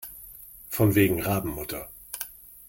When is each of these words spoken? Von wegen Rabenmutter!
Von 0.67 0.95
wegen 0.95 1.21
Rabenmutter! 1.21 1.87